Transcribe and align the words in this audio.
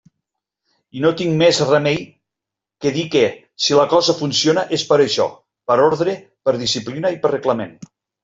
I 0.99 1.01
no 1.01 1.09
tinc 1.17 1.33
més 1.41 1.57
remei 1.71 1.99
que 2.85 2.93
dir 2.95 3.03
que, 3.17 3.21
si 3.65 3.77
la 3.79 3.85
cosa 3.93 4.15
funciona, 4.23 4.63
és 4.79 4.85
per 4.93 4.99
això, 5.05 5.29
per 5.73 5.77
ordre, 5.85 6.15
per 6.49 6.55
disciplina 6.63 7.13
i 7.17 7.21
per 7.27 7.35
reglament. 7.37 7.77